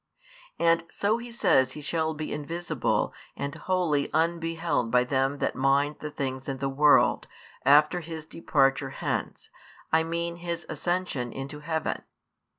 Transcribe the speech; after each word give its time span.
And 0.57 0.83
so 0.89 1.19
He 1.19 1.31
says 1.31 1.73
He 1.73 1.81
shall 1.81 2.15
be 2.15 2.33
invisible 2.33 3.13
and 3.35 3.53
wholly 3.53 4.09
unbeheld 4.15 4.89
by 4.89 5.03
them 5.03 5.37
that 5.37 5.53
mind 5.55 5.97
the 5.99 6.09
|309 6.09 6.15
things 6.15 6.49
in 6.49 6.57
the 6.57 6.69
world, 6.69 7.27
after 7.65 7.99
His 7.99 8.25
Departure 8.25 8.89
hence, 8.89 9.51
I 9.93 10.01
mean 10.03 10.37
His 10.37 10.65
Ascension 10.67 11.31
into 11.31 11.59
heaven. 11.59 12.01